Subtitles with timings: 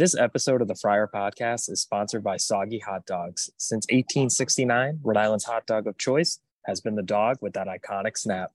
[0.00, 3.50] This episode of the Friar Podcast is sponsored by Saugy Hot Dogs.
[3.58, 8.16] Since 1869, Rhode Island's hot dog of choice has been the dog with that iconic
[8.16, 8.50] snap.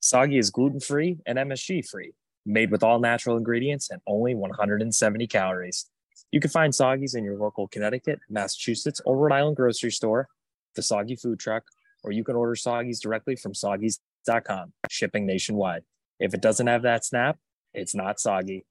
[0.00, 2.14] Saugy is gluten free and MSG free,
[2.46, 5.84] made with all natural ingredients and only 170 calories.
[6.32, 10.28] You can find Saugys in your local Connecticut, Massachusetts, or Rhode Island grocery store,
[10.76, 11.64] the Saugy food truck,
[12.04, 15.82] or you can order Saugys directly from saugys.com, shipping nationwide.
[16.18, 17.36] If it doesn't have that snap,
[17.74, 18.62] it's not Saugy.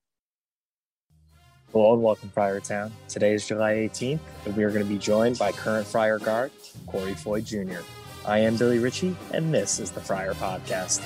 [1.71, 2.91] Hello and welcome, Friar Town.
[3.07, 6.49] Today is July 18th, and we are going to be joined by current Friar guard
[6.87, 7.81] Corey Floyd Jr.
[8.25, 10.99] I am Billy Ritchie, and this is the Friar Podcast.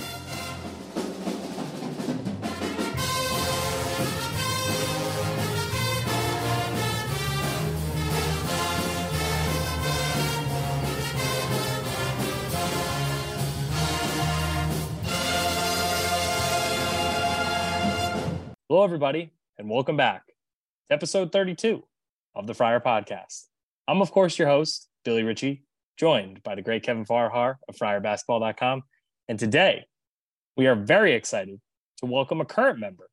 [18.69, 20.32] Hello, everybody, and welcome back
[20.89, 21.83] episode 32
[22.35, 23.45] of the Friar Podcast.
[23.87, 25.63] I'm, of course, your host, Billy Ritchie,
[25.97, 28.83] joined by the great Kevin Farrahar of FriarBasketball.com.
[29.27, 29.85] And today,
[30.57, 31.59] we are very excited
[31.97, 33.09] to welcome a current member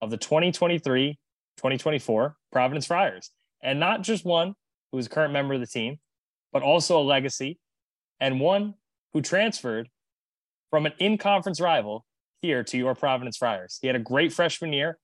[0.00, 1.18] of the 2023
[1.56, 3.30] 2024 Providence Friars.
[3.62, 4.54] And not just one
[4.92, 5.98] who is a current member of the team,
[6.52, 7.58] but also a legacy
[8.20, 8.74] and one
[9.12, 9.88] who transferred
[10.70, 12.04] from an in conference rival
[12.40, 13.78] here to your Providence Friars.
[13.80, 14.98] He had a great freshman year,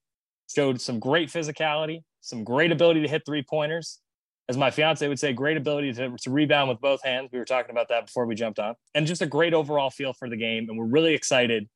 [0.48, 4.00] showed some great physicality, some great ability to hit three pointers.
[4.48, 7.30] As my fiance would say, great ability to, to rebound with both hands.
[7.32, 10.12] We were talking about that before we jumped on, and just a great overall feel
[10.12, 10.66] for the game.
[10.68, 11.66] And we're really excited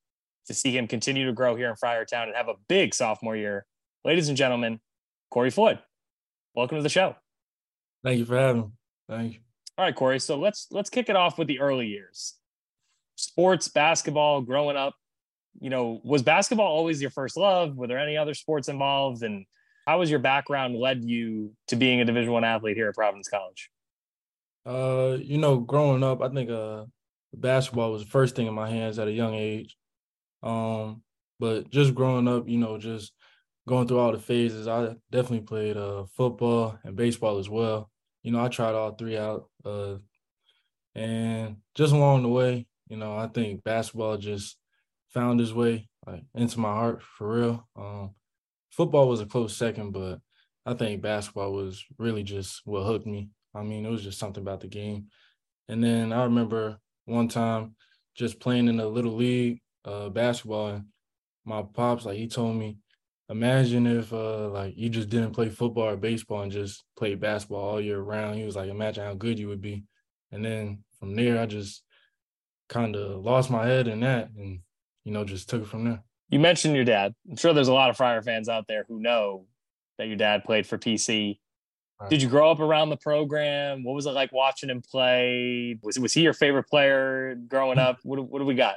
[0.49, 3.65] to see him continue to grow here in Friartown and have a big sophomore year.
[4.05, 4.81] Ladies and gentlemen,
[5.31, 5.79] Corey Floyd,
[6.55, 7.17] welcome to the show.
[8.05, 8.69] Thank you for having me.
[9.09, 9.39] Thank you.
[9.77, 10.19] All right, Corey.
[10.19, 12.35] So let's let's kick it off with the early years.
[13.17, 14.95] Sports, basketball, growing up,
[15.61, 17.77] you know, was basketball always your first love?
[17.77, 19.23] Were there any other sports involved?
[19.23, 19.47] And
[19.87, 23.29] how was your background led you to being a Division One athlete here at Providence
[23.29, 23.71] College?
[24.67, 26.85] Uh, you know, growing up, I think uh
[27.35, 29.77] basketball was the first thing in my hands at a young age.
[30.43, 31.03] Um,
[31.41, 33.13] but just growing up, you know, just
[33.67, 37.91] going through all the phases, I definitely played uh football and baseball as well.
[38.23, 39.49] You know, I tried all three out.
[39.65, 39.97] Uh,
[40.95, 44.57] and just along the way, you know, I think basketball just
[45.13, 47.69] found his way like into my heart for real.
[47.77, 48.15] Um,
[48.71, 50.21] football was a close second, but
[50.67, 53.31] I think basketball was really just what hooked me.
[53.55, 55.07] I mean, it was just something about the game.
[55.69, 57.75] And then I remember one time
[58.15, 60.85] just playing in a little league uh, basketball, and
[61.45, 62.79] my pops like he told me,
[63.29, 67.61] imagine if uh, like you just didn't play football or baseball and just played basketball
[67.61, 68.37] all year round.
[68.37, 69.85] He was like, imagine how good you would be.
[70.33, 71.83] And then from there, I just
[72.69, 74.61] kind of lost my head in that, and
[75.09, 76.03] you know, just took it from there.
[76.29, 77.15] You mentioned your dad.
[77.31, 79.47] I'm sure there's a lot of Friar fans out there who know
[79.97, 81.39] that your dad played for PC.
[81.99, 82.11] Right.
[82.11, 83.85] Did you grow up around the program?
[83.85, 85.79] What was it like watching him play?
[85.83, 88.01] Was was he your favorite player growing up?
[88.03, 88.77] What what do we got?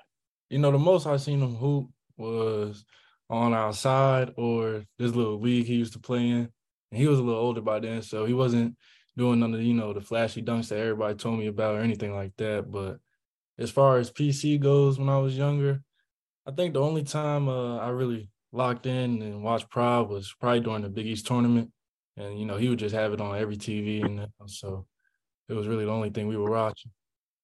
[0.50, 2.86] You know, the most I seen him hoop was
[3.30, 6.50] on our side or this little league he used to play in.
[6.92, 8.78] And he was a little older by then, so he wasn't
[9.18, 12.16] doing none of you know the flashy dunks that everybody told me about or anything
[12.16, 12.72] like that.
[12.72, 13.00] But
[13.60, 15.84] as far as PC goes, when I was younger,
[16.48, 20.62] I think the only time uh, I really locked in and watched Prov was probably
[20.62, 21.72] during the Big East tournament,
[22.18, 24.86] and you know he would just have it on every TV, and so
[25.50, 26.92] it was really the only thing we were watching.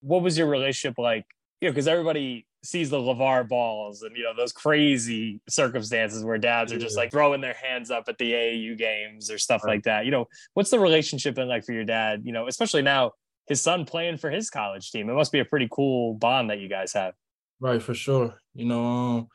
[0.01, 1.25] What was your relationship like?
[1.61, 6.37] You know, because everybody sees the LeVar balls and you know those crazy circumstances where
[6.37, 9.75] dads are just like throwing their hands up at the AAU games or stuff right.
[9.75, 10.05] like that.
[10.05, 12.21] You know, what's the relationship been like for your dad?
[12.25, 13.11] You know, especially now
[13.47, 15.09] his son playing for his college team.
[15.09, 17.13] It must be a pretty cool bond that you guys have.
[17.59, 18.35] Right, for sure.
[18.57, 19.27] You know, um,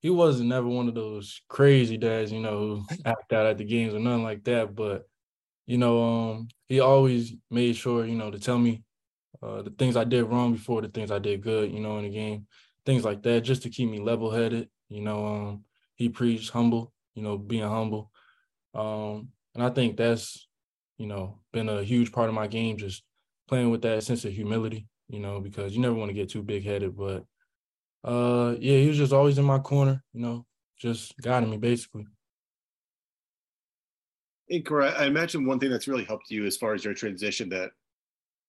[0.00, 3.64] he wasn't never one of those crazy dads, you know, who act out at the
[3.64, 4.74] games or nothing like that.
[4.74, 5.08] But,
[5.66, 8.82] you know, um, he always made sure, you know, to tell me
[9.42, 12.04] uh, the things I did wrong before the things I did good, you know, in
[12.04, 12.46] the game,
[12.84, 14.68] things like that, just to keep me level headed.
[14.90, 15.64] You know, um,
[15.94, 18.12] he preached humble, you know, being humble.
[18.74, 20.46] Um, and I think that's,
[20.98, 23.02] you know, been a huge part of my game, just
[23.48, 26.42] playing with that sense of humility, you know, because you never want to get too
[26.42, 27.24] big headed, but
[28.08, 30.46] uh yeah, he was just always in my corner, you know,
[30.78, 32.06] just guiding me basically.
[34.48, 37.50] Hey, Cora, I imagine one thing that's really helped you as far as your transition
[37.50, 37.70] that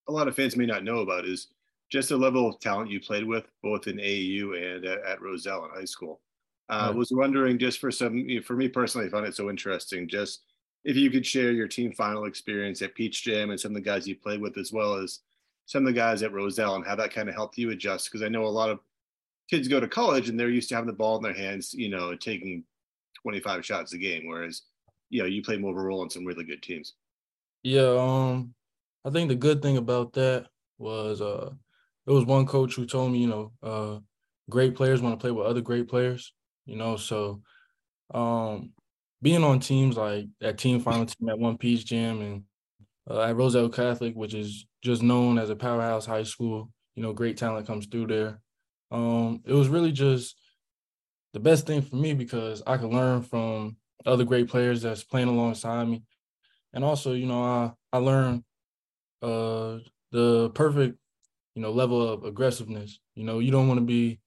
[0.07, 1.47] a lot of fans may not know about is
[1.89, 5.65] just the level of talent you played with, both in AAU and at, at Roselle
[5.65, 6.21] in high school.
[6.69, 6.95] I uh, right.
[6.95, 10.07] was wondering, just for some, for me personally, I found it so interesting.
[10.07, 10.44] Just
[10.85, 13.81] if you could share your team final experience at Peach Jam and some of the
[13.81, 15.19] guys you played with, as well as
[15.65, 18.09] some of the guys at Roselle, and how that kind of helped you adjust.
[18.09, 18.79] Because I know a lot of
[19.50, 21.90] kids go to college and they're used to having the ball in their hands, you
[21.90, 22.63] know, taking
[23.22, 24.28] 25 shots a game.
[24.28, 24.63] Whereas
[25.10, 26.94] you know you play more of a role on some really good teams.
[27.63, 28.54] Yeah, um,
[29.04, 30.48] I think the good thing about that
[30.78, 31.51] was uh,
[32.07, 34.00] it was one coach who told me, you know, uh,
[34.50, 36.34] great players want to play with other great players,
[36.66, 37.42] you know, so
[38.13, 38.72] um,
[39.22, 42.44] being on teams like that team final team at One Peach Jam and
[43.10, 47.13] uh, at Roselle Catholic, which is just known as a powerhouse high school, you know,
[47.13, 48.40] great talent comes through there.
[48.91, 50.36] Um, it was really just
[51.33, 55.27] the best thing for me because I could learn from other great players that's playing
[55.27, 56.03] alongside me.
[56.74, 58.44] And also, you know, I I learned
[59.21, 59.80] uh
[60.12, 60.97] the perfect,
[61.56, 63.00] you know, level of aggressiveness.
[63.15, 64.19] You know, you don't want to be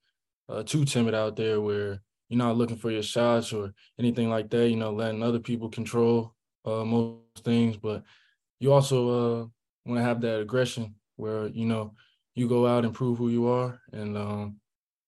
[0.49, 4.51] uh, too timid out there where you're not looking for your shots or anything like
[4.51, 7.77] that, you know, letting other people control uh, most things.
[7.77, 8.05] But
[8.61, 9.47] you also uh,
[9.87, 11.95] want to have that aggression where, you know,
[12.35, 14.57] you go out and prove who you are and um,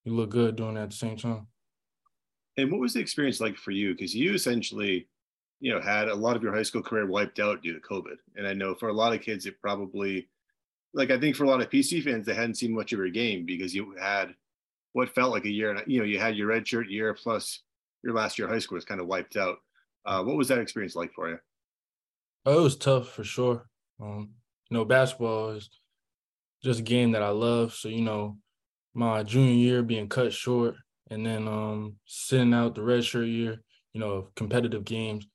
[0.04, 1.46] you look good doing that at the same time.
[2.56, 3.92] And what was the experience like for you?
[3.94, 5.08] Because you essentially,
[5.60, 8.16] you know, had a lot of your high school career wiped out due to COVID.
[8.36, 10.28] And I know for a lot of kids, it probably,
[10.92, 13.08] like I think for a lot of PC fans, they hadn't seen much of your
[13.08, 14.34] game because you had
[14.92, 17.62] what felt like a year, and you know, you had your red shirt year plus
[18.04, 19.58] your last year of high school was kind of wiped out.
[20.06, 21.38] Uh, what was that experience like for you?
[22.46, 23.66] Oh, it was tough for sure.
[24.00, 24.30] Um,
[24.70, 25.68] you know, basketball is
[26.64, 27.74] just a game that I love.
[27.74, 28.38] So, you know,
[28.94, 30.76] my junior year being cut short
[31.10, 33.62] and then um sitting out the red shirt year,
[33.92, 35.26] you know, competitive games.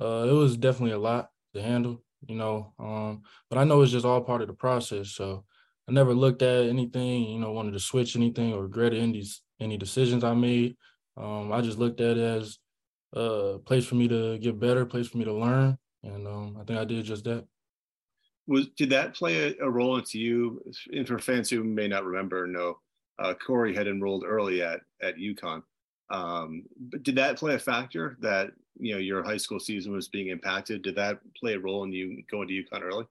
[0.00, 2.74] Uh, it was definitely a lot to handle, you know.
[2.78, 5.10] Um, but I know it's just all part of the process.
[5.12, 5.44] So
[5.88, 9.24] I never looked at anything, you know, wanted to switch anything or regretted any
[9.60, 10.76] any decisions I made.
[11.16, 12.58] Um, I just looked at it as
[13.14, 16.64] a place for me to get better, place for me to learn, and um, I
[16.64, 17.46] think I did just that.
[18.46, 20.62] Was did that play a, a role into you?
[20.92, 22.78] And for fans who may not remember, no,
[23.18, 25.62] uh, Corey had enrolled early at at UConn.
[26.10, 30.08] Um, but did that play a factor that you know your high school season was
[30.08, 30.82] being impacted?
[30.82, 33.06] Did that play a role in you going to UConn early?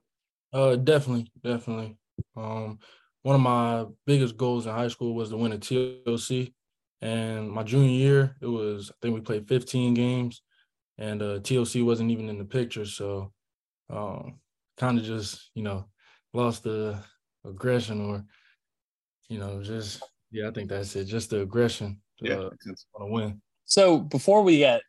[0.52, 1.96] Uh, definitely, definitely.
[2.36, 2.78] Um,
[3.22, 6.52] one of my biggest goals in high school was to win a TOC.
[7.00, 10.42] And my junior year, it was I think we played 15 games,
[10.96, 12.86] and uh, TOC wasn't even in the picture.
[12.86, 13.32] So,
[13.90, 14.38] um,
[14.76, 15.86] kind of just you know
[16.32, 16.98] lost the
[17.44, 18.24] aggression, or
[19.28, 21.04] you know just yeah, I think that's it.
[21.04, 22.00] Just the aggression.
[22.20, 23.40] To, yeah, uh, to win.
[23.64, 24.82] So before we get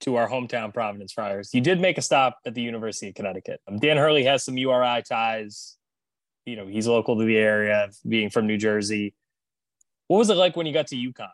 [0.00, 3.60] to our hometown Providence Friars, you did make a stop at the University of Connecticut.
[3.68, 5.76] Um, Dan Hurley has some URI ties
[6.44, 9.14] you know, he's local to the area, being from New Jersey.
[10.08, 11.28] What was it like when you got to UConn?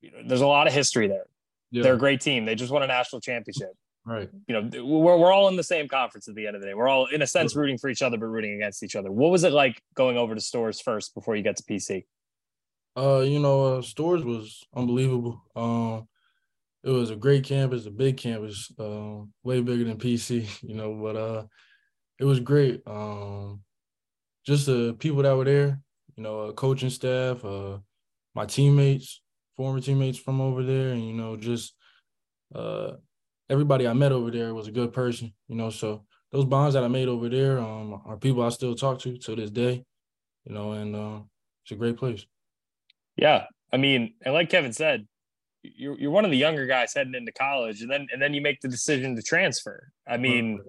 [0.00, 1.26] You know, there's a lot of history there.
[1.70, 1.82] Yeah.
[1.82, 2.44] They're a great team.
[2.44, 3.72] They just won a national championship.
[4.06, 4.30] Right.
[4.46, 6.74] You know, we're, we're all in the same conference at the end of the day.
[6.74, 9.10] We're all, in a sense, rooting for each other, but rooting against each other.
[9.10, 12.04] What was it like going over to Storrs first before you got to PC?
[12.96, 15.42] Uh, you know, uh, Storrs was unbelievable.
[15.56, 16.06] Um,
[16.84, 20.48] it was a great campus, a big campus, uh, way bigger than PC.
[20.62, 21.44] You know, but uh,
[22.20, 22.82] it was great.
[22.86, 23.62] Um,
[24.46, 25.80] just the people that were there,
[26.16, 27.78] you know, uh, coaching staff, uh,
[28.36, 29.20] my teammates,
[29.56, 31.74] former teammates from over there, and you know, just
[32.54, 32.92] uh,
[33.48, 35.70] everybody I met over there was a good person, you know.
[35.70, 39.16] So those bonds that I made over there um, are people I still talk to
[39.18, 39.84] to this day,
[40.44, 41.20] you know, and uh,
[41.64, 42.26] it's a great place.
[43.16, 45.06] Yeah, I mean, and like Kevin said,
[45.62, 48.40] you're you're one of the younger guys heading into college, and then and then you
[48.40, 49.90] make the decision to transfer.
[50.06, 50.60] I mean,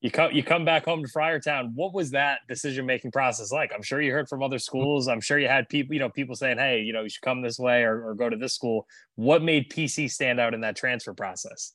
[0.00, 1.72] you come you come back home to Friartown.
[1.74, 3.72] What was that decision making process like?
[3.74, 5.08] I'm sure you heard from other schools.
[5.08, 7.42] I'm sure you had people, you know, people saying, "Hey, you know, you should come
[7.42, 10.76] this way or, or go to this school." What made PC stand out in that
[10.76, 11.72] transfer process?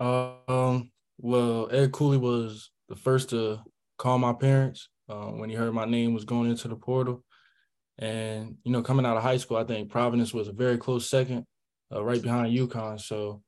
[0.00, 3.60] Um, well, Ed Cooley was the first to
[3.98, 7.24] call my parents uh, when he heard my name was going into the portal.
[7.98, 11.10] And you know, coming out of high school, I think Providence was a very close
[11.10, 11.44] second,
[11.92, 13.00] uh, right behind UConn.
[13.00, 13.42] So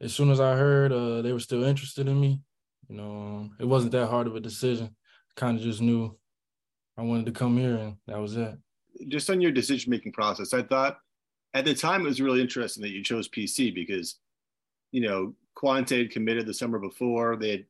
[0.00, 2.40] as soon as I heard uh, they were still interested in me,
[2.88, 4.94] you know, um, it wasn't that hard of a decision.
[5.36, 6.16] Kind of just knew
[6.96, 8.54] I wanted to come here, and that was it.
[9.08, 10.98] Just on your decision making process, I thought
[11.52, 14.18] at the time it was really interesting that you chose PC because,
[14.92, 17.36] you know, Quante had committed the summer before.
[17.36, 17.64] They had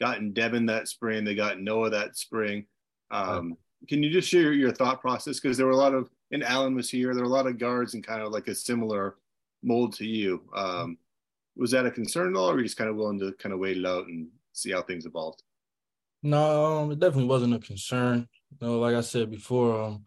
[0.00, 1.24] gotten Devin that spring.
[1.24, 2.66] They got Noah that spring.
[3.10, 3.88] Um, right.
[3.88, 5.40] Can you just share your thought process?
[5.40, 7.14] Because there were a lot of, and Allen was here.
[7.14, 9.16] There were a lot of guards and kind of like a similar
[9.62, 10.42] mold to you.
[10.54, 10.98] Um,
[11.56, 13.52] was that a concern at all, or were you just kind of willing to kind
[13.52, 15.42] of wait it out and see how things evolved?
[16.22, 18.28] No, um, it definitely wasn't a concern.
[18.50, 20.04] You know, like I said before, um,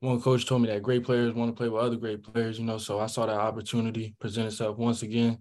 [0.00, 2.64] one coach told me that great players want to play with other great players, you
[2.64, 5.38] know, so I saw that opportunity present itself once again.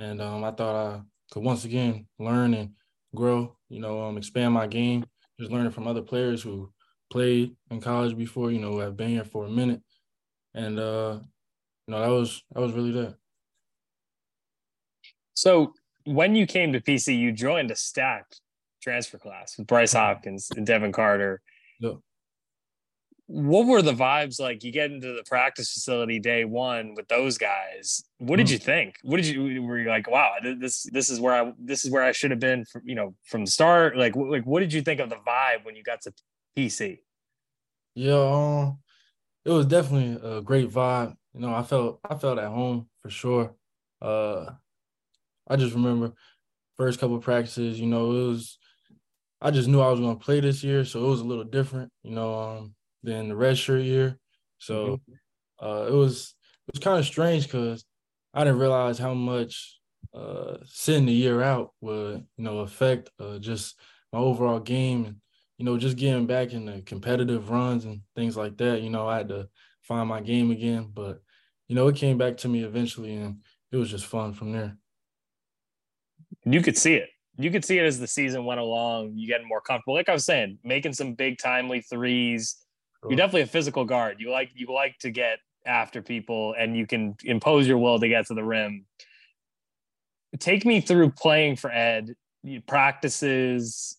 [0.00, 2.70] And um, I thought I could once again learn and
[3.14, 5.04] grow, you know, um, expand my game,
[5.38, 6.72] just learning from other players who
[7.10, 9.82] played in college before, you know, have been here for a minute.
[10.54, 11.18] And uh,
[11.86, 13.16] you know, that was that was really that.
[15.34, 18.40] So when you came to PC, you joined a stacked
[18.82, 21.42] transfer class with Bryce Hopkins and Devin Carter.
[21.78, 21.94] Yeah.
[23.32, 24.64] What were the vibes like?
[24.64, 28.02] You get into the practice facility day one with those guys.
[28.18, 28.50] What did Mhm.
[28.50, 28.96] you think?
[29.02, 30.10] What did you were you like?
[30.10, 32.96] Wow, this this is where I this is where I should have been from you
[32.96, 33.96] know from the start.
[33.96, 36.12] Like like what did you think of the vibe when you got to
[36.56, 36.98] PC?
[37.94, 38.78] Yeah, um,
[39.44, 41.16] it was definitely a great vibe.
[41.32, 43.54] You know, I felt I felt at home for sure.
[44.02, 44.50] Uh,
[45.48, 46.14] I just remember
[46.76, 47.78] first couple of practices.
[47.78, 48.58] You know, it was
[49.40, 51.44] I just knew I was going to play this year, so it was a little
[51.44, 51.92] different.
[52.02, 54.18] You know, um, than the redshirt year.
[54.58, 55.00] So,
[55.62, 56.34] uh, it was
[56.68, 57.84] it was kind of strange because
[58.34, 59.78] I didn't realize how much
[60.14, 63.78] uh sitting the year out would you know affect uh just
[64.12, 65.16] my overall game and
[65.60, 69.06] you know, just getting back in the competitive runs and things like that, you know,
[69.06, 69.46] I had to
[69.82, 70.88] find my game again.
[70.90, 71.20] But,
[71.68, 73.40] you know, it came back to me eventually and
[73.70, 74.78] it was just fun from there.
[76.46, 77.10] you could see it.
[77.36, 79.12] You could see it as the season went along.
[79.16, 79.92] You getting more comfortable.
[79.92, 82.56] Like I was saying, making some big timely threes.
[83.08, 84.16] You're definitely a physical guard.
[84.20, 88.08] You like you like to get after people, and you can impose your will to
[88.08, 88.84] get to the rim.
[90.38, 93.98] Take me through playing for Ed, you- practices,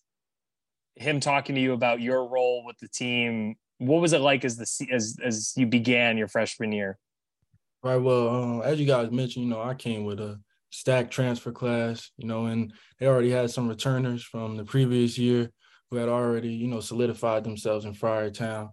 [0.96, 3.56] him talking to you about your role with the team.
[3.78, 6.98] What was it like as the as as you began your freshman year?
[7.82, 7.96] Right.
[7.96, 10.40] Well, um, as you guys mentioned, you know, I came with a
[10.70, 15.50] stacked transfer class, you know, and they already had some returners from the previous year
[15.90, 18.70] who had already, you know, solidified themselves in Friartown.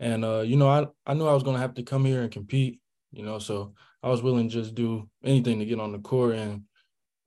[0.00, 2.32] And uh, you know, I, I knew I was gonna have to come here and
[2.32, 2.80] compete,
[3.12, 6.34] you know, so I was willing to just do anything to get on the court.
[6.34, 6.62] And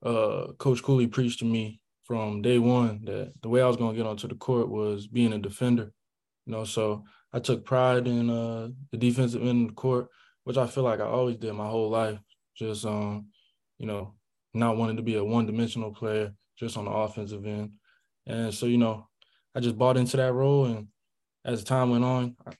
[0.04, 3.96] uh Coach Cooley preached to me from day one that the way I was gonna
[3.96, 5.92] get onto the court was being a defender.
[6.44, 10.08] You know, so I took pride in uh the defensive end of the court
[10.44, 12.18] which I feel like I always did my whole life.
[12.56, 13.26] Just um,
[13.78, 14.14] you know,
[14.52, 17.72] not wanting to be a one-dimensional player just on the offensive end.
[18.26, 19.08] And so, you know,
[19.54, 20.86] I just bought into that role and
[21.44, 22.52] as time went on, I,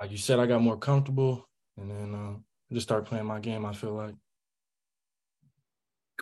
[0.00, 2.34] like you said, I got more comfortable and then uh,
[2.72, 4.14] just started playing my game, I feel like.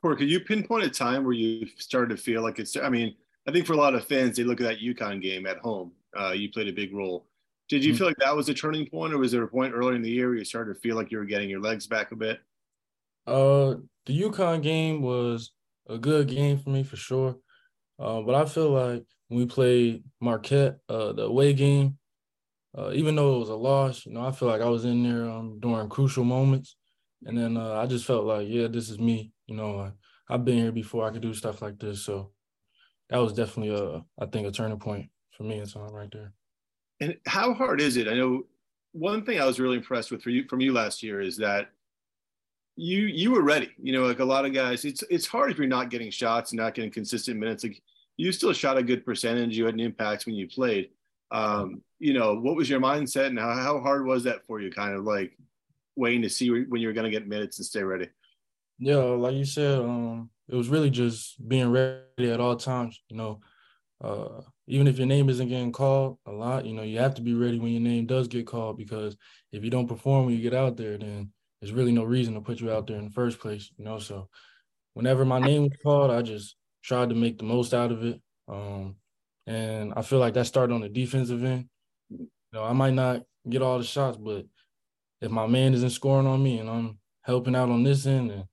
[0.00, 2.76] Corey, could you pinpoint a time where you started to feel like it's?
[2.76, 3.16] I mean,
[3.48, 5.92] I think for a lot of fans, they look at that UConn game at home.
[6.18, 7.26] Uh, you played a big role.
[7.68, 7.98] Did you Mhm.
[7.98, 10.10] feel like that was a turning point, or was there a point earlier in the
[10.10, 12.40] year where you started to feel like you were getting your legs back a bit?
[13.26, 15.52] Uh, the UConn game was
[15.88, 17.36] a good game for me for sure.
[17.98, 21.98] Uh, but I feel like we played Marquette, uh, the away game,
[22.76, 25.02] uh, even though it was a loss, you know, I feel like I was in
[25.02, 26.76] there um, during crucial moments.
[27.24, 29.32] And then uh, I just felt like, yeah, this is me.
[29.46, 29.92] You know, I,
[30.28, 31.06] I've been here before.
[31.06, 32.02] I could do stuff like this.
[32.02, 32.32] So
[33.08, 36.32] that was definitely a, I think, a turning point for me and something right there.
[37.00, 38.08] And how hard is it?
[38.08, 38.44] I know
[38.92, 41.68] one thing I was really impressed with for you from you last year is that
[42.76, 43.70] you you were ready.
[43.82, 46.52] You know, like a lot of guys, it's it's hard if you're not getting shots
[46.52, 47.64] and not getting consistent minutes.
[47.64, 47.82] Like
[48.16, 49.56] you still shot a good percentage.
[49.56, 50.90] You had an impact when you played.
[51.30, 54.70] Um, you know, what was your mindset and how, how hard was that for you?
[54.70, 55.36] Kind of like
[55.96, 58.08] waiting to see when you were going to get minutes and stay ready.
[58.78, 63.00] Yeah, like you said, um, it was really just being ready at all times.
[63.08, 63.40] You know,
[64.02, 67.22] uh, even if your name isn't getting called a lot, you know, you have to
[67.22, 69.16] be ready when your name does get called because
[69.52, 72.40] if you don't perform when you get out there, then there's really no reason to
[72.40, 73.70] put you out there in the first place.
[73.78, 74.28] You know, so
[74.92, 78.20] whenever my name was called, I just tried to make the most out of it.
[78.48, 78.96] Um,
[79.46, 81.68] and I feel like that started on the defensive end.
[82.08, 84.46] You know, I might not get all the shots, but
[85.20, 88.44] if my man isn't scoring on me and I'm helping out on this end, and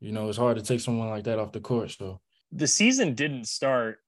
[0.00, 1.90] you know, it's hard to take someone like that off the court.
[1.92, 3.98] So The season didn't start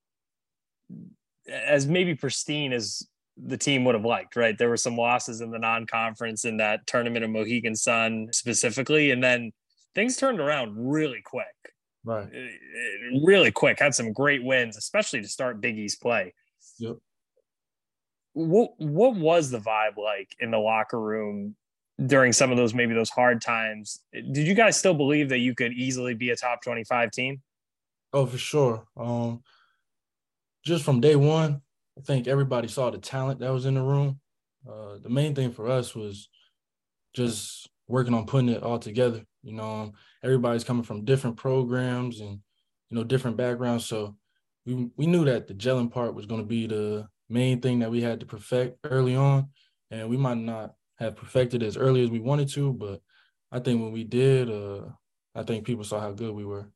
[1.48, 3.06] as maybe pristine as
[3.36, 4.56] the team would have liked, right?
[4.56, 9.22] There were some losses in the non-conference in that tournament of Mohegan Sun specifically, and
[9.22, 9.52] then
[9.94, 11.46] things turned around really quick.
[12.04, 12.26] Right.
[12.26, 13.78] Uh, Really quick.
[13.78, 16.34] Had some great wins, especially to start Big East play.
[16.78, 16.96] Yep.
[18.32, 21.54] What what was the vibe like in the locker room
[22.04, 24.00] during some of those maybe those hard times?
[24.12, 27.42] Did you guys still believe that you could easily be a top 25 team?
[28.12, 28.86] Oh, for sure.
[28.96, 29.42] Um,
[30.64, 31.62] just from day one,
[31.96, 34.20] I think everybody saw the talent that was in the room.
[34.68, 36.28] Uh, the main thing for us was
[37.14, 39.24] just working on putting it all together.
[39.42, 39.92] You know, um,
[40.24, 42.40] everybody's coming from different programs and
[42.90, 44.16] you know different backgrounds, so
[44.66, 47.90] we we knew that the gelling part was going to be the main thing that
[47.90, 49.48] we had to perfect early on,
[49.90, 53.00] and we might not have perfected as early as we wanted to, but
[53.52, 54.86] I think when we did, uh,
[55.34, 56.68] I think people saw how good we were.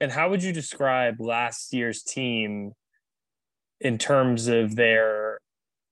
[0.00, 2.72] And how would you describe last year's team
[3.80, 5.31] in terms of their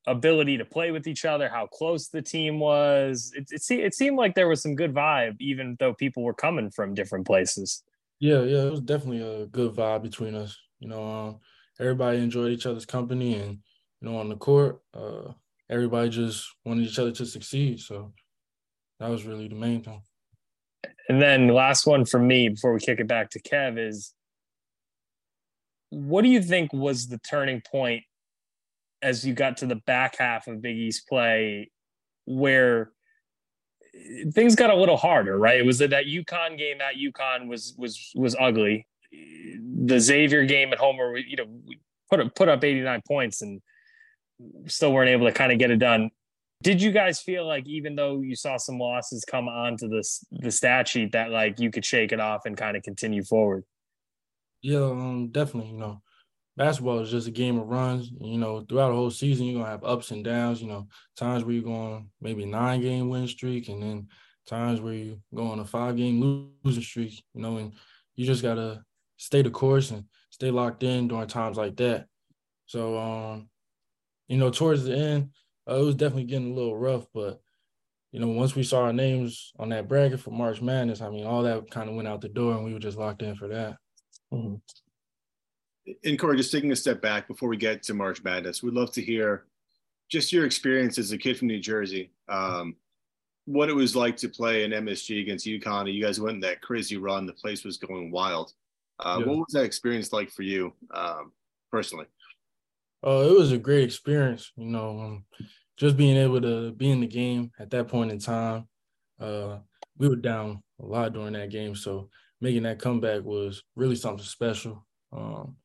[0.06, 3.32] ability to play with each other, how close the team was?
[3.34, 6.70] It, it, it seemed like there was some good vibe, even though people were coming
[6.70, 7.82] from different places.
[8.18, 10.56] Yeah, yeah, it was definitely a good vibe between us.
[10.78, 11.38] You know, um,
[11.78, 13.58] everybody enjoyed each other's company, and
[14.00, 15.32] you know, on the court, uh,
[15.68, 17.80] everybody just wanted each other to succeed.
[17.80, 18.12] So
[18.98, 20.02] that was really the main thing.
[21.08, 24.14] And then last one from me before we kick it back to Kev is
[25.90, 28.04] what do you think was the turning point
[29.02, 31.70] as you got to the back half of Big East play
[32.26, 32.92] where
[34.32, 35.58] things got a little harder, right?
[35.58, 38.86] It was that, that UConn game at UConn was was was ugly.
[39.12, 43.02] The Xavier game at home where we, you know, we put up, put up 89
[43.06, 43.60] points and
[44.66, 46.10] still weren't able to kind of get it done.
[46.62, 50.50] Did you guys feel like even though you saw some losses come onto this the
[50.50, 53.64] stat sheet that like you could shake it off and kind of continue forward?
[54.62, 55.72] Yeah, um, definitely.
[55.72, 56.02] You know,
[56.56, 58.10] basketball is just a game of runs.
[58.20, 60.60] You know, throughout the whole season, you're gonna have ups and downs.
[60.60, 64.08] You know, times where you're going maybe nine game win streak, and then
[64.46, 67.22] times where you go on a five game losing streak.
[67.34, 67.72] You know, and
[68.16, 68.84] you just gotta
[69.16, 72.06] stay the course and stay locked in during times like that.
[72.66, 73.48] So, um,
[74.28, 75.30] you know, towards the end,
[75.68, 77.40] uh, it was definitely getting a little rough, but
[78.12, 81.26] you know, once we saw our names on that bracket for March Madness, I mean,
[81.26, 83.48] all that kind of went out the door, and we were just locked in for
[83.48, 83.76] that.
[84.32, 84.56] Mm-hmm.
[86.04, 88.92] And Corey, just taking a step back before we get to March Madness, we'd love
[88.92, 89.44] to hear
[90.10, 92.10] just your experience as a kid from New Jersey.
[92.28, 92.76] Um,
[93.46, 95.92] what it was like to play an MSG against UConn.
[95.92, 97.26] You guys went in that crazy run.
[97.26, 98.52] The place was going wild.
[98.98, 99.26] Uh, yeah.
[99.26, 101.32] What was that experience like for you um,
[101.70, 102.06] personally?
[103.02, 104.52] Oh, uh, it was a great experience.
[104.56, 105.24] You know, um,
[105.78, 108.68] just being able to be in the game at that point in time.
[109.18, 109.58] Uh,
[109.96, 112.08] we were down a lot during that game, so
[112.40, 114.86] making that comeback was really something special.
[115.12, 115.56] Um,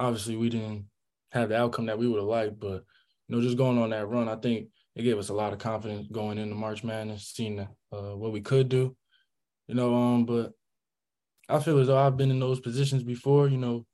[0.00, 0.86] obviously, we didn't
[1.32, 2.84] have the outcome that we would have liked, but
[3.28, 5.58] you know, just going on that run, I think it gave us a lot of
[5.58, 8.96] confidence going into March Madness, seeing uh, what we could do.
[9.68, 10.52] You know, um, but
[11.48, 13.48] I feel as though I've been in those positions before.
[13.48, 13.86] You know,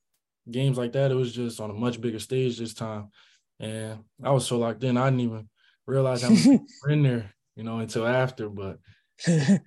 [0.51, 3.09] games like that, it was just on a much bigger stage this time,
[3.61, 5.49] and I was so locked in, I didn't even
[5.87, 6.47] realize I was
[6.89, 7.35] in there.
[7.57, 8.79] You know, until after, but
[9.27, 9.65] definitely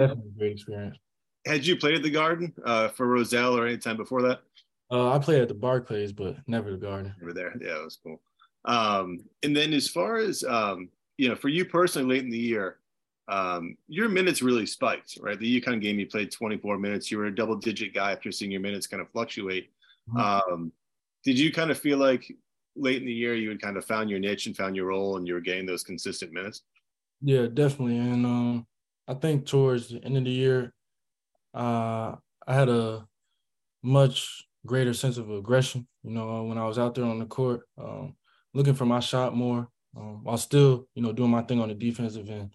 [0.00, 0.98] a great experience
[1.44, 4.40] had you played at the Garden uh, for Roselle or any time before that?
[4.92, 7.14] Uh, I played at the Barclays, but never the Garden.
[7.18, 7.54] Never there.
[7.58, 8.20] Yeah, it was cool.
[8.66, 12.38] Um, and then as far as um, you know, for you personally, late in the
[12.38, 12.78] year,
[13.28, 15.38] um, your minutes really spiked, right?
[15.38, 17.10] The UConn game, you played 24 minutes.
[17.10, 19.70] You were a double-digit guy after seeing your minutes kind of fluctuate.
[20.10, 20.52] Mm-hmm.
[20.52, 20.72] Um,
[21.24, 22.30] did you kind of feel like
[22.74, 25.16] late in the year you had kind of found your niche and found your role,
[25.16, 26.62] and you were getting those consistent minutes?
[27.20, 27.98] Yeah, definitely.
[27.98, 28.66] And um,
[29.06, 30.74] I think towards the end of the year,
[31.54, 33.06] uh, I had a
[33.82, 35.86] much greater sense of aggression.
[36.02, 38.14] You know, when I was out there on the court, um,
[38.54, 41.74] looking for my shot more, um, while still, you know, doing my thing on the
[41.74, 42.50] defensive end.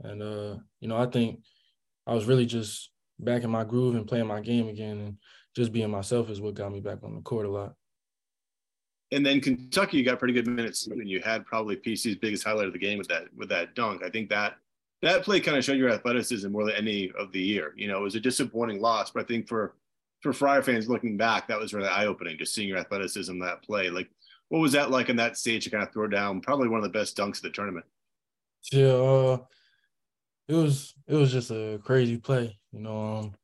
[0.00, 1.40] And uh, you know, I think
[2.06, 5.16] I was really just back in my groove and playing my game again, and
[5.54, 7.74] just being myself is what got me back on the court a lot.
[9.12, 12.66] And then Kentucky, you got pretty good minutes, and you had probably PC's biggest highlight
[12.66, 14.02] of the game with that with that dunk.
[14.02, 14.56] I think that
[15.02, 17.72] that play kind of showed your athleticism more than any of the year.
[17.76, 19.76] You know, it was a disappointing loss, but I think for
[20.22, 23.62] for Friar fans looking back, that was really eye opening, just seeing your athleticism that
[23.62, 23.90] play.
[23.90, 24.08] Like,
[24.48, 26.40] what was that like in that stage to kind of throw down?
[26.40, 27.86] Probably one of the best dunks of the tournament.
[28.72, 29.38] Yeah, uh,
[30.48, 32.58] it was it was just a crazy play.
[32.72, 33.34] You know, um,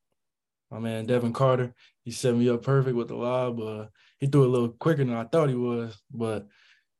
[0.71, 3.61] my man Devin Carter, he set me up perfect with the lob.
[3.61, 3.87] Uh,
[4.19, 6.47] he threw it a little quicker than I thought he was, but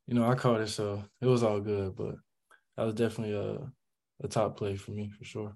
[0.07, 1.95] you know, I caught it, so it was all good.
[1.95, 2.15] But
[2.77, 3.71] that was definitely a
[4.23, 5.55] a top play for me for sure.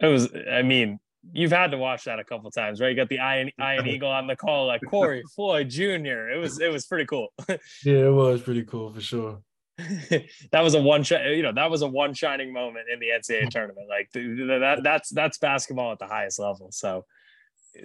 [0.00, 0.28] It was.
[0.50, 0.98] I mean,
[1.32, 2.90] you've had to watch that a couple times, right?
[2.90, 6.28] You got the Ian, Ian Eagle on the call, like Corey Floyd Jr.
[6.30, 7.28] It was it was pretty cool.
[7.48, 9.40] yeah, it was pretty cool for sure.
[10.50, 13.06] that was a one shot, you know, that was a one shining moment in the
[13.06, 13.48] NCAA mm-hmm.
[13.48, 13.88] tournament.
[13.88, 16.68] Like that, that's that's basketball at the highest level.
[16.72, 17.04] So,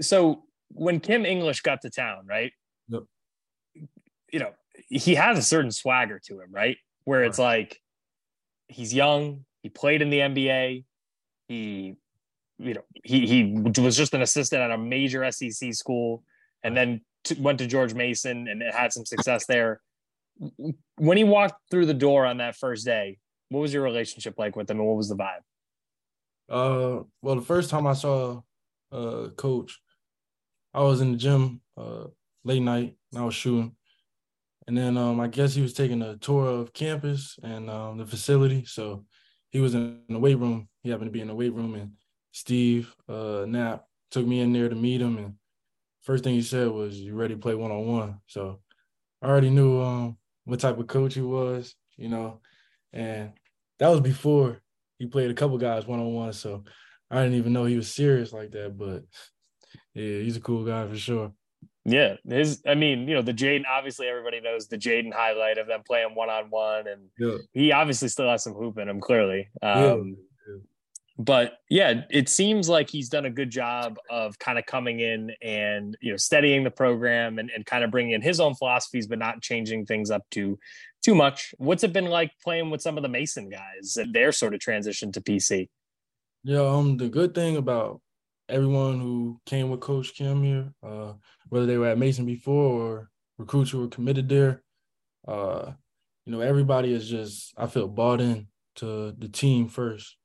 [0.02, 2.52] so when Kim English got to town, right?
[2.90, 3.04] Yep.
[4.32, 4.52] You know,
[4.90, 6.78] he has a certain swagger to him, right?
[7.04, 7.80] Where it's like
[8.68, 10.86] he's young, he played in the NBA.
[11.48, 11.96] He,
[12.64, 16.24] you know, he he was just an assistant at a major SEC school,
[16.64, 17.02] and then
[17.40, 19.82] went to George Mason and had some success there.
[20.98, 24.56] When he walked through the door on that first day, what was your relationship like
[24.56, 25.44] with him, and what was the vibe?
[26.50, 28.42] Uh, well, the first time I saw
[28.92, 29.80] uh coach,
[30.74, 32.06] I was in the gym uh
[32.44, 33.76] late night and I was shooting.
[34.68, 38.06] And then um I guess he was taking a tour of campus and um the
[38.06, 38.66] facility.
[38.66, 39.06] So
[39.50, 40.68] he was in the weight room.
[40.82, 41.92] He happened to be in the weight room, and
[42.34, 45.18] Steve uh, Knapp took me in there to meet him.
[45.18, 45.34] And
[46.02, 48.60] first thing he said was, "You ready to play one on one?" So
[49.22, 52.42] I already knew um, what type of coach he was, you know,
[52.92, 53.32] and
[53.80, 54.60] that was before
[55.00, 56.34] he played a couple guys one on one.
[56.34, 56.64] So
[57.10, 58.78] I didn't even know he was serious like that.
[58.78, 59.04] But
[59.94, 61.32] Yeah, he's a cool guy for sure.
[61.86, 62.62] Yeah, his.
[62.66, 63.66] I mean, you know, the Jaden.
[63.70, 67.38] Obviously, everybody knows the Jaden highlight of them playing one on one, and Yeah.
[67.54, 69.00] he obviously still has some hoop in him.
[69.02, 69.98] Clearly, Yeah.
[71.18, 75.32] But yeah, it seems like he's done a good job of kind of coming in
[75.42, 79.06] and you know steadying the program and, and kind of bringing in his own philosophies,
[79.06, 80.58] but not changing things up too
[81.04, 81.54] too much.
[81.58, 84.60] What's it been like playing with some of the Mason guys and their sort of
[84.60, 85.70] transition to PC?
[86.44, 88.02] Yeah, um, the good thing about
[88.50, 91.14] everyone who came with Coach Kim here, uh,
[91.50, 94.64] whether they were at Mason before or recruits who were committed there,
[95.28, 95.72] uh,
[96.26, 98.48] you know, everybody is just I feel bought in
[98.78, 100.18] to the team first.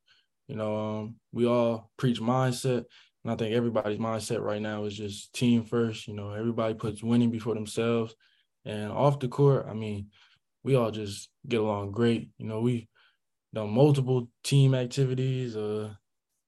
[0.49, 2.85] You know, um, we all preach mindset,
[3.23, 6.09] and I think everybody's mindset right now is just team first.
[6.09, 8.15] You know, everybody puts winning before themselves,
[8.65, 10.09] and off the court, I mean,
[10.65, 12.31] we all just get along great.
[12.39, 12.89] You know, we
[13.55, 15.91] done multiple team activities, uh,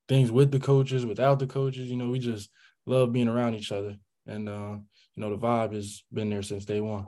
[0.08, 1.90] things with the coaches, without the coaches.
[1.90, 2.48] You know, we just
[2.86, 4.76] love being around each other, and uh,
[5.14, 7.06] you know, the vibe has been there since day one.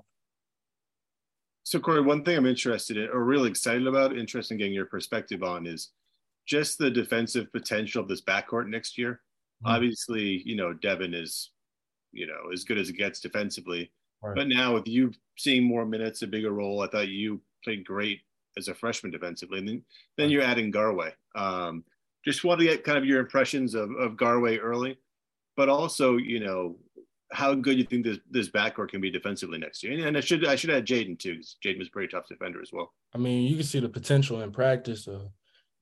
[1.65, 4.87] So, Corey, one thing I'm interested in or really excited about, interested in getting your
[4.87, 5.91] perspective on is
[6.47, 9.21] just the defensive potential of this backcourt next year.
[9.65, 9.71] Mhm.
[9.75, 11.51] Obviously, you know, Devin is,
[12.13, 13.91] you know, as good as it gets defensively.
[14.23, 14.35] Right.
[14.37, 18.21] But now with you seeing more minutes, a bigger role, I thought you played great
[18.57, 19.59] as a freshman defensively.
[19.59, 19.85] And then,
[20.17, 20.33] then Right.
[20.33, 21.13] you're adding Garwey.
[21.35, 21.85] Um,
[22.25, 24.99] just want to get kind of your impressions of, of Garwey early,
[25.57, 26.79] but also, you know,
[27.33, 29.95] how good you think this this backcourt can be defensively next year.
[29.95, 32.29] And, and I should I should add Jaden too, because Jaden was a pretty tough
[32.29, 32.93] defender as well.
[33.15, 35.09] I mean, you can see the potential in practice.
[35.09, 35.29] Uh,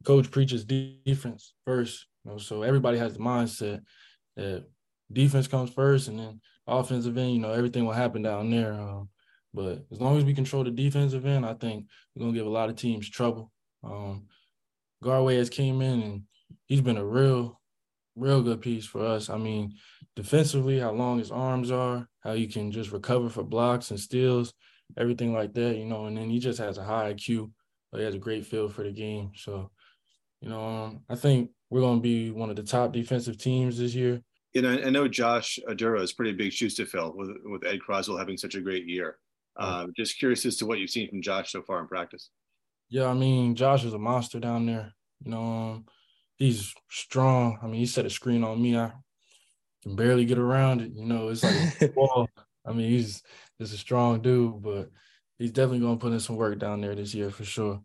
[0.05, 3.81] coach preaches defense first, you know, so everybody has the mindset
[4.37, 4.65] that
[5.13, 7.33] defense comes first, and then offensive end.
[7.33, 8.73] You know, everything will happen down there.
[8.73, 9.09] Um,
[9.53, 12.51] but as long as we control the defensive end, I think we're gonna give a
[12.51, 13.51] lot of teams trouble.
[13.83, 14.27] Um,
[15.03, 16.23] Garwey has came in and
[16.67, 17.61] he's been a real,
[18.17, 19.31] real good piece for us.
[19.31, 19.75] I mean,
[20.15, 24.53] defensively, how long his arms are, how you can just recover for blocks and steals,
[24.97, 26.07] everything like that, you know.
[26.07, 27.51] And then he just has a high IQ.
[27.97, 29.33] He has a great feel for the game.
[29.35, 29.71] So,
[30.41, 33.79] you know, um, I think we're going to be one of the top defensive teams
[33.79, 34.23] this year.
[34.55, 37.81] And I, I know Josh Oduro is pretty big shoes to fill with with Ed
[37.81, 39.19] Croswell having such a great year.
[39.59, 39.83] Right.
[39.83, 42.31] Um, just curious as to what you've seen from Josh so far in practice.
[42.89, 44.93] Yeah, I mean, Josh is a monster down there.
[45.25, 45.85] You know, um,
[46.37, 47.59] he's strong.
[47.63, 48.77] I mean, he set a screen on me.
[48.77, 48.93] I
[49.83, 50.93] can barely get around it.
[50.95, 52.29] You know, it's like a ball.
[52.67, 53.23] I mean, he's
[53.61, 54.91] just a strong dude, but
[55.39, 57.81] he's definitely going to put in some work down there this year for sure.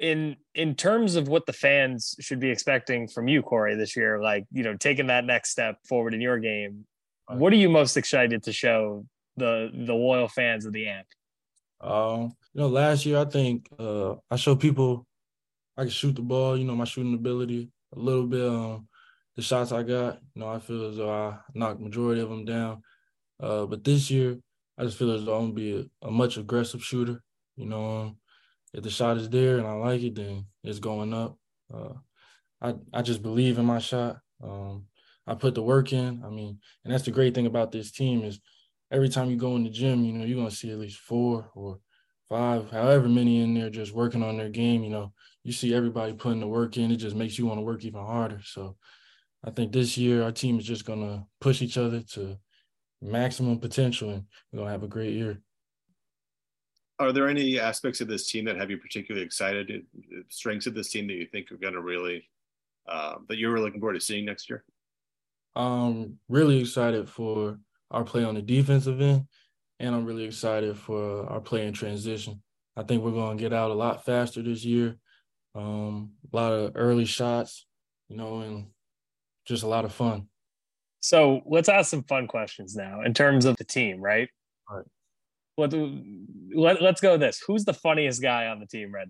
[0.00, 4.20] In in terms of what the fans should be expecting from you, Corey, this year,
[4.20, 6.86] like you know, taking that next step forward in your game,
[7.28, 11.06] what are you most excited to show the the loyal fans of the Amp?
[11.82, 15.06] Um, you know, last year I think uh I showed people
[15.76, 18.46] I can shoot the ball, you know, my shooting ability a little bit.
[18.46, 18.88] Um,
[19.36, 22.44] the shots I got, you know, I feel as though I knocked majority of them
[22.44, 22.82] down.
[23.38, 24.38] Uh, but this year
[24.78, 27.22] I just feel as though I'm gonna be a, a much aggressive shooter.
[27.56, 28.16] You know, um,
[28.72, 31.36] if the shot is there and I like it, then it's going up.
[31.72, 31.94] Uh,
[32.60, 34.18] I I just believe in my shot.
[34.42, 34.86] Um,
[35.26, 36.22] I put the work in.
[36.24, 38.40] I mean, and that's the great thing about this team is
[38.90, 41.50] every time you go in the gym, you know, you're gonna see at least four
[41.54, 41.78] or
[42.28, 44.82] five, however many in there just working on their game.
[44.82, 45.12] You know,
[45.44, 46.90] you see everybody putting the work in.
[46.90, 48.40] It just makes you want to work even harder.
[48.44, 48.76] So
[49.44, 52.38] I think this year our team is just gonna push each other to
[53.02, 55.40] maximum potential and we're gonna have a great year.
[57.00, 59.86] Are there any aspects of this team that have you particularly excited?
[59.96, 62.28] uh, Strengths of this team that you think are going to really
[62.88, 64.64] uh, that you're really looking forward to seeing next year?
[65.56, 67.58] I'm really excited for
[67.90, 69.26] our play on the defensive end,
[69.78, 72.42] and I'm really excited for our play in transition.
[72.76, 74.96] I think we're going to get out a lot faster this year.
[75.54, 77.66] Um, a lot of early shots,
[78.08, 78.66] you know, and
[79.46, 80.28] just a lot of fun.
[81.00, 84.28] So let's ask some fun questions now in terms of the team, right?
[84.70, 84.84] Right.
[85.56, 85.70] What
[86.54, 87.42] let, let's go with this.
[87.46, 89.06] Who's the funniest guy on the team right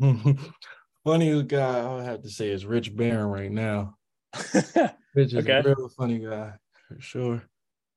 [0.00, 0.34] now?
[1.04, 3.96] Funniest guy I would have to say is Rich Barron right now.
[5.14, 5.58] Rich is Okay.
[5.58, 6.52] a real funny guy
[6.88, 7.42] for sure.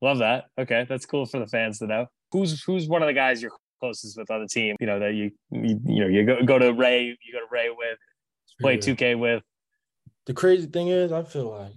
[0.02, 0.46] Love that.
[0.58, 2.08] Okay, that's cool for the fans to know.
[2.32, 4.76] Who's who's one of the guys you're closest with on the team?
[4.80, 7.46] You know that you you, you know you go go to Ray, you go to
[7.52, 7.98] Ray with,
[8.62, 8.80] play Yeah.
[8.82, 9.44] two K with.
[10.26, 11.74] the crazy thing is, I feel like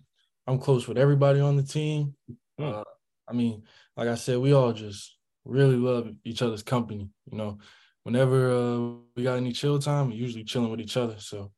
[0.47, 2.15] I'm close with everybody on the team.
[2.59, 2.65] Hmm.
[2.65, 2.83] Uh,
[3.29, 3.65] I mean,
[3.97, 5.16] like I said, we all just
[5.47, 7.09] really love each other's company.
[7.31, 7.59] You know,
[8.03, 8.79] whenever uh,
[9.17, 11.17] we got any chill time, we're usually chilling with each other.
[11.19, 11.53] So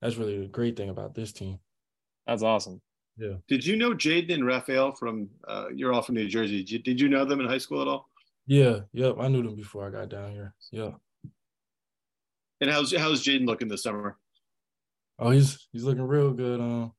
[0.00, 1.58] that's really the great thing about this team.
[2.26, 2.80] That's awesome.
[3.16, 3.34] Yeah.
[3.48, 5.28] Did you know Jaden and Raphael from?
[5.46, 6.58] Uh, you're all from New Jersey.
[6.58, 8.08] Did you, did you know them in high school at all?
[8.46, 9.16] Yeah, yep.
[9.20, 10.54] I knew them before I got down here.
[10.70, 10.92] Yeah.
[12.60, 14.16] And how's how's Jaden looking this summer?
[15.18, 16.60] Oh, he's he's looking real good.
[16.60, 16.92] Um,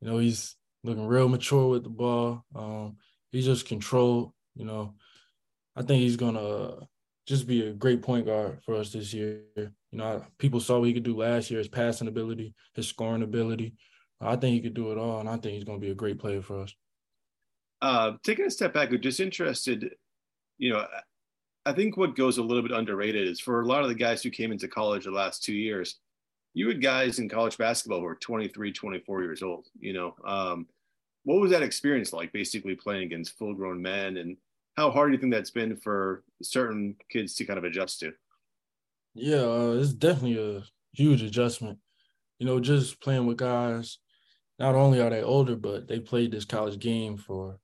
[0.00, 2.44] you know, he's looking real mature with the ball.
[2.54, 2.96] Um,
[3.32, 4.32] he's just controlled.
[4.54, 4.94] You know,
[5.78, 6.88] I think he's gonna
[7.24, 9.42] just be a great point guard for us this year.
[9.56, 13.22] You know, people saw what he could do last year, his passing ability, his scoring
[13.22, 13.74] ability.
[14.20, 15.94] I think he could do it all, and I think he's going to be a
[15.94, 16.74] great player for us.
[17.80, 19.94] Uh, taking a step back, I'm just interested.
[20.58, 20.86] You know,
[21.64, 24.20] I think what goes a little bit underrated is for a lot of the guys
[24.20, 26.00] who came into college the last two years,
[26.54, 29.68] you had guys in college basketball who were 23, 24 years old.
[29.78, 30.66] You know, um,
[31.22, 32.32] what was that experience like?
[32.32, 34.36] Basically playing against full-grown men, and
[34.78, 38.12] how hard do you think that's been for certain kids to kind of adjust to?
[39.14, 40.62] Yeah, uh, it's definitely a
[40.92, 41.80] huge adjustment.
[42.38, 43.98] You know, just playing with guys
[44.56, 47.58] not only are they older, but they played this college game for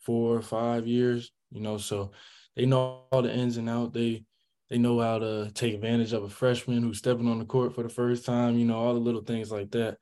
[0.00, 2.12] four or five years, you know, so
[2.56, 3.92] they know all the ins and out.
[3.92, 4.24] They
[4.70, 7.82] they know how to take advantage of a freshman who's stepping on the court for
[7.82, 9.98] the first time, you know, all the little things like that.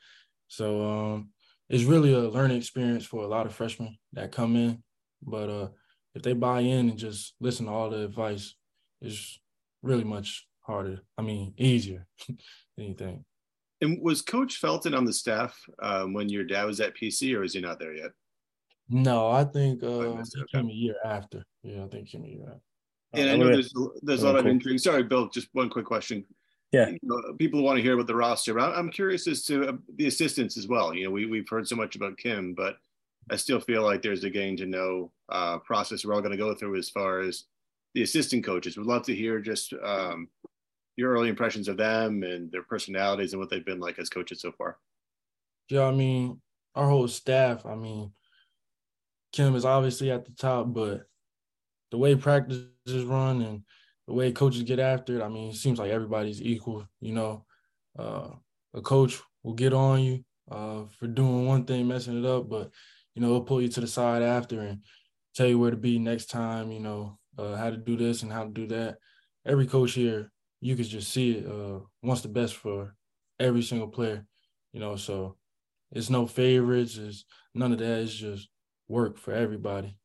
[0.47, 1.31] So um
[1.69, 4.85] it's really a learning experience for a lot of freshmen that come in.
[5.23, 5.69] But uh
[6.15, 8.55] if they buy in and just listen to all the advice,
[9.01, 9.39] it's
[9.83, 11.01] really much harder.
[11.19, 12.39] I mean, easier than
[12.79, 13.25] anything.
[13.81, 17.43] And was Coach Felton on the staff um, when your dad was at PC, or
[17.43, 18.13] is he not there yet?
[18.89, 21.45] No, I think uh, I he came a year after.
[21.63, 22.61] Yeah, I think came a year after.
[23.15, 23.73] And I know there's
[24.03, 24.81] there's a lot of intrigue.
[24.81, 25.29] Sorry, Bill.
[25.29, 26.25] Just one quick question.
[26.73, 26.89] Yeah.
[26.89, 29.73] You know, people want to hear about the roster, but I'm curious as to uh,
[29.97, 30.95] the assistants as well.
[30.95, 32.77] You know, we we've heard so much about Kim, but
[33.31, 36.37] I still feel like there's a getting to know uh, process we're all going to
[36.37, 37.45] go through as far as
[37.95, 38.77] the assistant coaches.
[38.77, 40.29] We'd love to hear just um,
[40.97, 44.41] your early impressions of them and their personalities and what they've been like as coaches
[44.41, 44.79] so far.
[45.69, 46.41] Yeah, I mean,
[46.75, 48.13] our whole staff, I mean,
[49.33, 51.07] Kim is obviously at the top, but
[51.91, 53.63] the way practice is run and
[54.07, 57.45] the way coaches get after it, I mean, it seems like everybody's equal, you know.
[57.99, 58.29] Uh,
[58.75, 62.71] a coach will get on you uh, for doing one thing, messing it up, but
[63.15, 64.81] you know, he'll pull you to the side after and
[65.35, 68.33] tell you where to be next time, you know, uh, how to do this and
[68.33, 68.97] how to do that.
[69.47, 70.31] Every coach here
[70.63, 72.95] you could just see it uh, wants the best for
[73.41, 74.25] every single player,
[74.73, 74.97] you know.
[74.97, 75.37] So
[75.91, 78.01] it's no favorites, it's none of that.
[78.01, 78.49] It's just
[78.89, 79.97] work for everybody.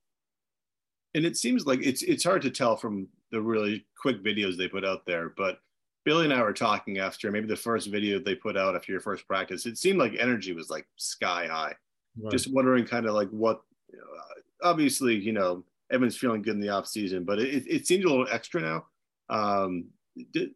[1.13, 4.67] And it seems like it's it's hard to tell from the really quick videos they
[4.67, 5.59] put out there, but
[6.05, 9.01] Billy and I were talking after maybe the first video they put out after your
[9.01, 9.65] first practice.
[9.65, 11.75] It seemed like energy was like sky high.
[12.19, 12.31] Right.
[12.31, 13.61] Just wondering, kind of like what.
[13.93, 18.05] Uh, obviously, you know, Evan's feeling good in the off season, but it, it seems
[18.05, 18.85] a little extra now.
[19.29, 19.85] Um,
[20.33, 20.49] did,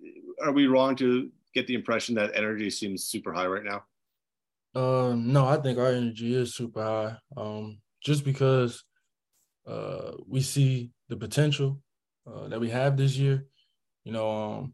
[0.43, 3.83] are we wrong to get the impression that energy seems super high right now?
[4.73, 7.17] Uh, no, I think our energy is super high.
[7.35, 8.83] Um, just because
[9.67, 11.81] uh, we see the potential
[12.25, 13.45] uh, that we have this year,
[14.03, 14.73] you know, um,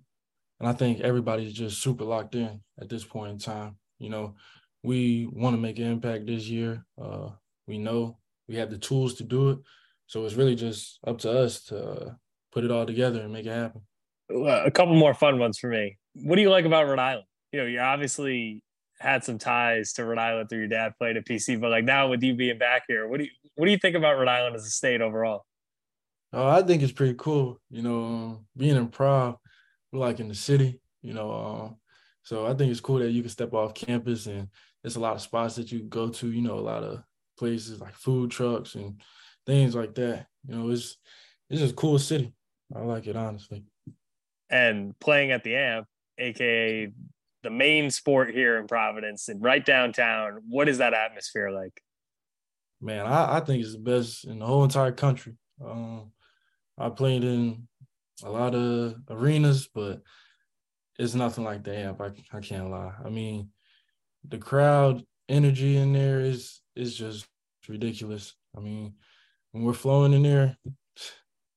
[0.60, 3.78] and I think everybody's just super locked in at this point in time.
[4.00, 4.36] You know,
[4.84, 6.86] we want to make an impact this year.
[7.02, 7.30] Uh,
[7.68, 9.60] we know we have the tools to do it,
[10.06, 12.13] so it's really just up to us to uh,
[12.52, 13.82] put it all together and make it happen
[14.30, 15.98] a couple more fun ones for me.
[16.13, 17.26] What do you like about Rhode Island?
[17.52, 18.62] You know, you obviously
[19.00, 22.10] had some ties to Rhode Island through your dad played at PC, but like now
[22.10, 24.56] with you being back here, what do you what do you think about Rhode Island
[24.56, 25.46] as a state overall?
[26.34, 27.60] Oh, I think it's pretty cool.
[27.70, 29.38] You know, um, being in Prague,
[29.92, 30.82] we're like in the city.
[31.02, 31.78] You know, um,
[32.28, 34.50] so I think it's cool that you can step off campus and
[34.84, 36.32] there's a lot of spots that you can go to.
[36.32, 37.02] You know, a lot of
[37.38, 39.02] places like food trucks and
[39.46, 40.28] things like that.
[40.48, 40.98] You know, it's
[41.50, 42.34] it's just a cool city.
[42.76, 43.63] I like it honestly
[44.50, 45.88] and playing at the amp
[46.18, 46.92] aka
[47.44, 51.82] the main sport here in providence and right downtown what is that atmosphere like
[52.82, 56.12] man i, I think it's the best in the whole entire country um,
[56.78, 57.68] i played in
[58.24, 60.02] a lot of arenas but
[60.98, 63.50] it's nothing like the amp I, I can't lie i mean
[64.28, 67.28] the crowd energy in there is is just
[67.68, 68.94] ridiculous i mean
[69.52, 70.58] when we're flowing in there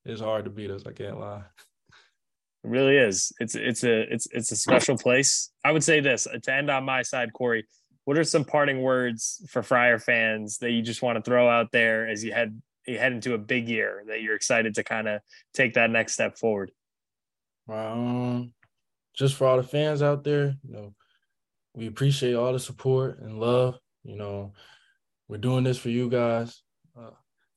[0.05, 1.45] it's hard to beat us i can't lie
[2.63, 3.33] It really is.
[3.41, 5.51] It's it's a it's it's a special place.
[5.65, 7.67] I would say this to end on my side, Corey.
[8.05, 11.73] What are some parting words for Friar fans that you just want to throw out
[11.73, 15.09] there as you head you head into a big year that you're excited to kind
[15.09, 15.23] of
[15.55, 16.71] take that next step forward?
[17.69, 18.53] Um,
[19.21, 20.95] just for all the fans out there, you know,
[21.75, 23.79] we appreciate all the support and love.
[24.03, 24.55] You know,
[25.29, 26.63] we're doing this for you guys.
[26.99, 27.11] Uh,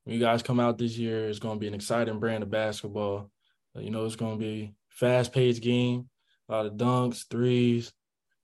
[0.03, 2.51] when you guys come out this year, it's going to be an exciting brand of
[2.51, 3.31] basketball.
[3.73, 6.09] Uh, you know, it's going to be fast paced game,
[6.49, 7.93] a lot of dunks, threes,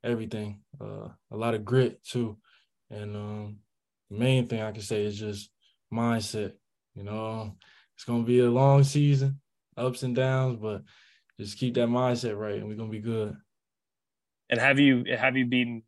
[0.02, 0.62] everything.
[0.80, 2.38] Uh, a lot of grit too.
[2.90, 3.58] And um,
[4.10, 5.50] the main thing I can say is just
[5.94, 6.54] mindset.
[6.96, 7.58] You know,
[7.96, 9.42] it's gonna be a long season,
[9.78, 10.84] ups and downs, but
[11.40, 13.36] just keep that mindset right, and we're gonna be good.
[14.50, 15.84] And have you have you beaten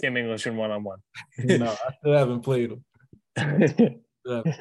[0.00, 0.98] Kim English in one on one?
[1.38, 4.02] No, I still haven't played him.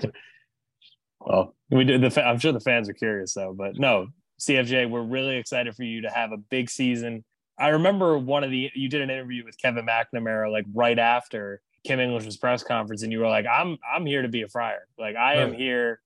[1.25, 2.11] Well, we did the.
[2.11, 4.07] fa- I'm sure the fans are curious though, but no,
[4.39, 7.23] CFJ, we're really excited for you to have a big season.
[7.57, 11.61] I remember one of the you did an interview with Kevin McNamara like right after
[11.83, 14.87] Kim English's press conference, and you were like, "I'm I'm here to be a Friar.
[14.99, 15.99] Like I am here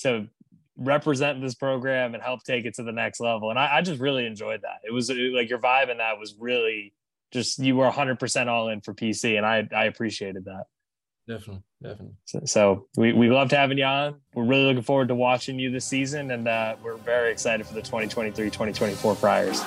[0.00, 0.28] to
[0.76, 4.00] represent this program and help take it to the next level." And I, I just
[4.00, 4.80] really enjoyed that.
[4.84, 6.92] It was like your vibe in that was really
[7.32, 10.64] just you were 100 percent all in for PC, and I I appreciated that.
[11.26, 12.14] Definitely, definitely.
[12.26, 14.16] So, so we, we loved having you on.
[14.34, 17.72] We're really looking forward to watching you this season, and uh, we're very excited for
[17.72, 19.62] the 2023 2024 Friars.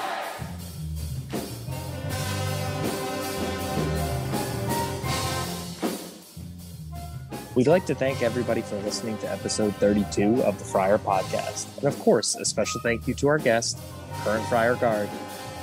[7.57, 11.75] We'd like to thank everybody for listening to episode 32 of the Friar Podcast.
[11.77, 13.79] And of course, a special thank you to our guest,
[14.23, 15.09] current Friar Guard,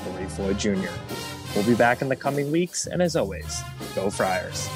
[0.02, 0.90] Corey Floyd Jr.
[1.54, 3.62] We'll be back in the coming weeks, and as always,
[3.94, 4.68] go Friars.